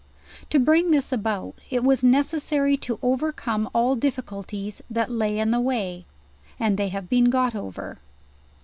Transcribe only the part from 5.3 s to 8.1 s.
in the way, and they have been got over.